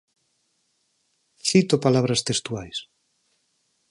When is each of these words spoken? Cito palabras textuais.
Cito 1.47 1.75
palabras 1.85 2.21
textuais. 2.27 2.77